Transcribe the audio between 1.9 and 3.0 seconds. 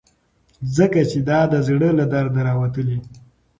له درده راوتلي.